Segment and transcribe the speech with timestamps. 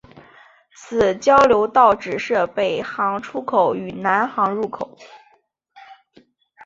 [0.73, 4.97] 此交流道只设北行出口与南行入口。